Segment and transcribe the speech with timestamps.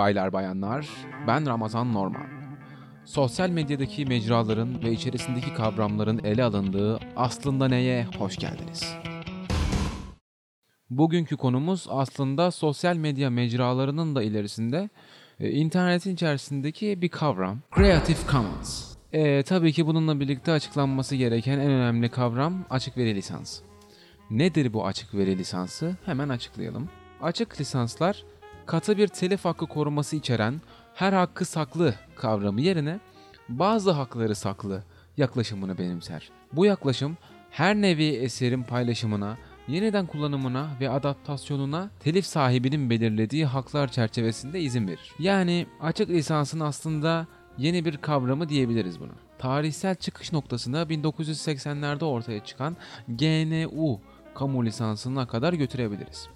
[0.00, 0.88] baylar bayanlar.
[1.26, 2.26] Ben Ramazan Norman.
[3.04, 8.94] Sosyal medyadaki mecraların ve içerisindeki kavramların ele alındığı Aslında Neye hoş geldiniz.
[10.90, 14.88] Bugünkü konumuz aslında sosyal medya mecralarının da ilerisinde
[15.40, 17.58] e, internetin içerisindeki bir kavram.
[17.76, 18.96] Creative Commons.
[19.12, 23.64] E, tabii ki bununla birlikte açıklanması gereken en önemli kavram açık veri lisansı.
[24.30, 25.96] Nedir bu açık veri lisansı?
[26.04, 26.88] Hemen açıklayalım.
[27.22, 28.24] Açık lisanslar
[28.70, 30.60] katı bir telif hakkı koruması içeren
[30.94, 33.00] her hakkı saklı kavramı yerine
[33.48, 34.82] bazı hakları saklı
[35.16, 36.30] yaklaşımını benimser.
[36.52, 37.16] Bu yaklaşım
[37.50, 39.38] her nevi eserin paylaşımına,
[39.68, 45.12] yeniden kullanımına ve adaptasyonuna telif sahibinin belirlediği haklar çerçevesinde izin verir.
[45.18, 47.26] Yani açık lisansın aslında
[47.58, 49.12] yeni bir kavramı diyebiliriz buna.
[49.38, 52.76] Tarihsel çıkış noktasında 1980'lerde ortaya çıkan
[53.08, 54.00] GNU
[54.34, 56.28] kamu lisansına kadar götürebiliriz.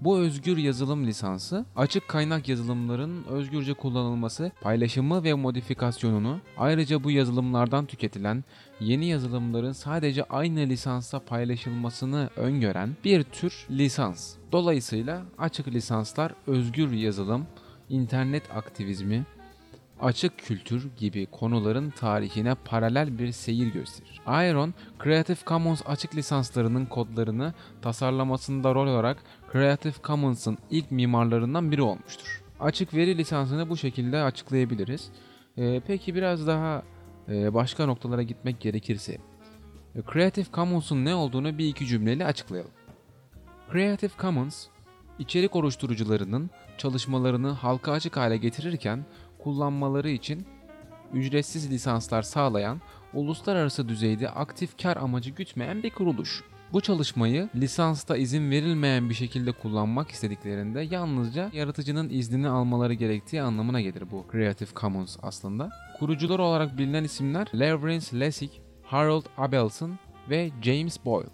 [0.00, 7.86] Bu özgür yazılım lisansı, açık kaynak yazılımların özgürce kullanılması, paylaşımı ve modifikasyonunu, ayrıca bu yazılımlardan
[7.86, 8.44] tüketilen
[8.80, 14.34] yeni yazılımların sadece aynı lisansa paylaşılmasını öngören bir tür lisans.
[14.52, 17.46] Dolayısıyla açık lisanslar özgür yazılım,
[17.88, 19.24] internet aktivizmi,
[20.00, 24.20] açık kültür gibi konuların tarihine paralel bir seyir gösterir.
[24.26, 32.42] Iron, Creative Commons açık lisanslarının kodlarını tasarlamasında rol olarak Creative Commons'ın ilk mimarlarından biri olmuştur.
[32.60, 35.10] Açık veri lisansını bu şekilde açıklayabiliriz.
[35.58, 36.82] Ee, peki biraz daha
[37.28, 39.18] e, başka noktalara gitmek gerekirse,
[40.12, 42.70] Creative Commons'un ne olduğunu bir iki cümleyle açıklayalım.
[43.72, 44.66] Creative Commons,
[45.18, 49.04] içerik oluşturucularının çalışmalarını halka açık hale getirirken
[49.44, 50.46] kullanmaları için
[51.12, 52.80] ücretsiz lisanslar sağlayan,
[53.14, 56.44] uluslararası düzeyde aktif kar amacı gütmeyen bir kuruluş.
[56.72, 63.80] Bu çalışmayı lisansta izin verilmeyen bir şekilde kullanmak istediklerinde yalnızca yaratıcının iznini almaları gerektiği anlamına
[63.80, 65.70] gelir bu Creative Commons aslında.
[65.98, 68.50] Kurucular olarak bilinen isimler Lawrence Lessig,
[68.82, 69.98] Harold Abelson
[70.30, 71.28] ve James Boyle.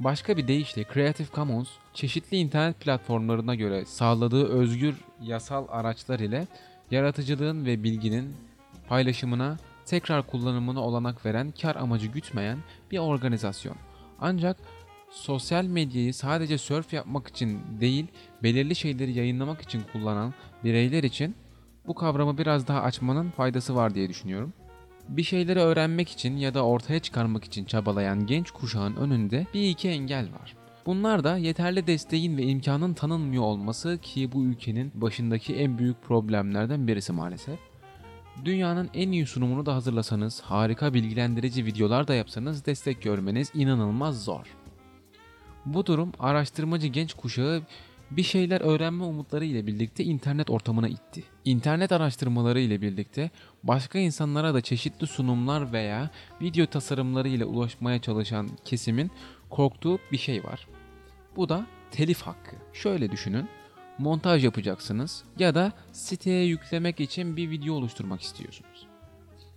[0.00, 6.46] Başka bir deyişle Creative Commons, çeşitli internet platformlarına göre sağladığı özgür yasal araçlar ile
[6.90, 8.36] yaratıcılığın ve bilginin
[8.88, 12.58] paylaşımına, tekrar kullanımına olanak veren, kar amacı gütmeyen
[12.90, 13.76] bir organizasyon.
[14.20, 14.56] Ancak
[15.10, 18.06] sosyal medyayı sadece surf yapmak için değil,
[18.42, 20.34] belirli şeyleri yayınlamak için kullanan
[20.64, 21.34] bireyler için
[21.86, 24.52] bu kavramı biraz daha açmanın faydası var diye düşünüyorum.
[25.08, 29.88] Bir şeyleri öğrenmek için ya da ortaya çıkarmak için çabalayan genç kuşağın önünde bir iki
[29.88, 30.63] engel var.
[30.86, 36.86] Bunlar da yeterli desteğin ve imkanın tanınmıyor olması ki bu ülkenin başındaki en büyük problemlerden
[36.88, 37.58] birisi maalesef.
[38.44, 44.56] Dünyanın en iyi sunumunu da hazırlasanız, harika bilgilendirici videolar da yapsanız destek görmeniz inanılmaz zor.
[45.66, 47.62] Bu durum araştırmacı genç kuşağı
[48.10, 51.24] bir şeyler öğrenme umutları ile birlikte internet ortamına itti.
[51.44, 53.30] İnternet araştırmaları ile birlikte
[53.62, 56.10] başka insanlara da çeşitli sunumlar veya
[56.42, 59.10] video tasarımları ile ulaşmaya çalışan kesimin
[59.54, 60.68] korktuğu bir şey var.
[61.36, 62.56] Bu da telif hakkı.
[62.72, 63.48] Şöyle düşünün.
[63.98, 68.86] Montaj yapacaksınız ya da siteye yüklemek için bir video oluşturmak istiyorsunuz.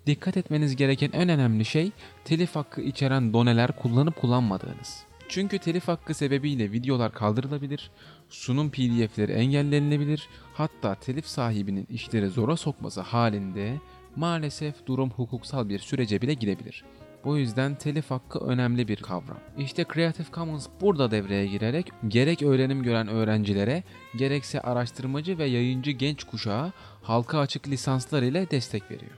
[0.06, 1.92] Dikkat etmeniz gereken en önemli şey
[2.26, 5.04] telif hakkı içeren doneler kullanıp kullanmadığınız.
[5.30, 7.92] Çünkü telif hakkı sebebiyle videolar kaldırılabilir,
[8.30, 13.78] sunum pdf'leri engellenilebilir, hatta telif sahibinin işleri zora sokması halinde
[14.16, 16.84] maalesef durum hukuksal bir sürece bile gidebilir.
[17.28, 19.40] Bu yüzden telif hakkı önemli bir kavram.
[19.58, 23.84] İşte Creative Commons burada devreye girerek gerek öğrenim gören öğrencilere
[24.18, 26.72] gerekse araştırmacı ve yayıncı genç kuşağa
[27.02, 29.12] halka açık lisanslar ile destek veriyor.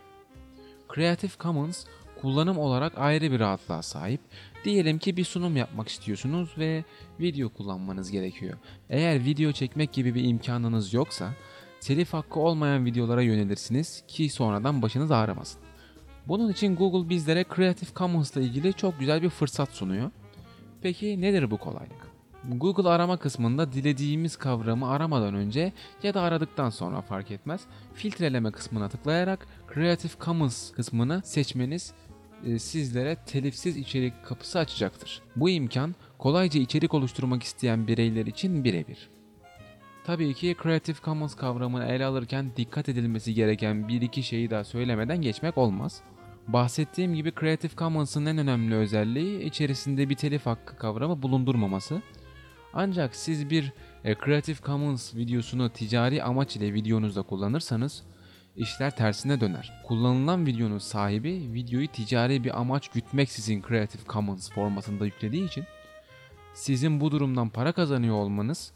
[0.95, 1.85] Creative Commons
[2.21, 4.21] kullanım olarak ayrı bir rahatlığa sahip.
[4.65, 6.83] Diyelim ki bir sunum yapmak istiyorsunuz ve
[7.19, 8.57] video kullanmanız gerekiyor.
[8.89, 11.33] Eğer video çekmek gibi bir imkanınız yoksa
[11.81, 15.68] telif hakkı olmayan videolara yönelirsiniz ki sonradan başınız ağrımasın.
[16.29, 20.11] Bunun için Google bizlere Creative Commons ile ilgili çok güzel bir fırsat sunuyor.
[20.81, 22.09] Peki nedir bu kolaylık?
[22.49, 25.73] Google arama kısmında dilediğimiz kavramı aramadan önce
[26.03, 27.61] ya da aradıktan sonra fark etmez
[27.93, 31.93] filtreleme kısmına tıklayarak Creative Commons kısmını seçmeniz
[32.45, 35.21] e, sizlere telifsiz içerik kapısı açacaktır.
[35.35, 39.09] Bu imkan kolayca içerik oluşturmak isteyen bireyler için birebir.
[40.05, 45.21] Tabii ki Creative Commons kavramını ele alırken dikkat edilmesi gereken bir iki şeyi daha söylemeden
[45.21, 46.01] geçmek olmaz.
[46.53, 52.01] Bahsettiğim gibi Creative Commons'ın en önemli özelliği içerisinde bir telif hakkı kavramı bulundurmaması.
[52.73, 53.73] Ancak siz bir
[54.03, 58.03] e, Creative Commons videosunu ticari amaç ile videonuzda kullanırsanız
[58.55, 59.81] işler tersine döner.
[59.87, 65.63] Kullanılan videonun sahibi videoyu ticari bir amaç gütmeksizin Creative Commons formatında yüklediği için
[66.53, 68.71] sizin bu durumdan para kazanıyor olmanız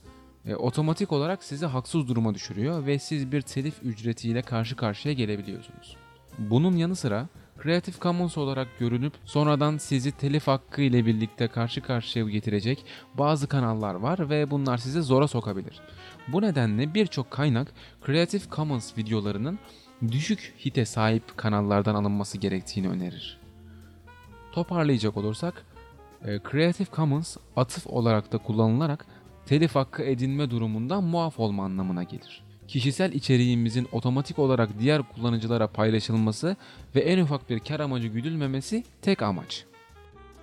[0.46, 5.98] e, otomatik olarak sizi haksız duruma düşürüyor ve siz bir telif ücretiyle karşı karşıya gelebiliyorsunuz.
[6.40, 7.28] Bunun yanı sıra
[7.64, 13.96] Creative Commons olarak görünüp sonradan sizi telif hakkı ile birlikte karşı karşıya getirecek bazı kanallar
[13.96, 15.82] var ve bunlar sizi zora sokabilir.
[16.28, 17.74] Bu nedenle birçok kaynak
[18.06, 19.60] Creative Commons videolarının
[20.12, 23.40] düşük hite sahip kanallardan alınması gerektiğini önerir.
[24.52, 25.66] Toparlayacak olursak,
[26.26, 29.06] e, Creative Commons atıf olarak da kullanılarak
[29.46, 32.44] telif hakkı edinme durumundan muaf olma anlamına gelir.
[32.68, 36.56] Kişisel içeriğimizin otomatik olarak diğer kullanıcılara paylaşılması
[36.96, 39.66] ve en ufak bir kar amacı güdülmemesi tek amaç.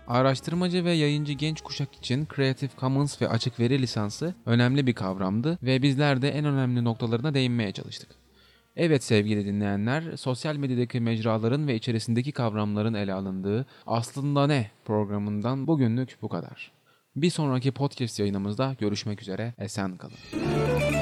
[0.08, 5.58] Araştırmacı ve yayıncı genç kuşak için Creative Commons ve açık veri lisansı önemli bir kavramdı
[5.62, 8.08] ve bizler de en önemli noktalarına değinmeye çalıştık.
[8.76, 16.16] Evet sevgili dinleyenler, sosyal medyadaki mecraların ve içerisindeki kavramların ele alındığı Aslında Ne programından bugünlük
[16.23, 16.73] bu kadar.
[17.16, 21.00] Bir sonraki podcast yayınımızda görüşmek üzere, esen kalın.